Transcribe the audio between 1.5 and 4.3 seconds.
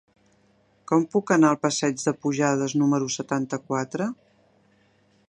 al passeig de Pujades número setanta-quatre?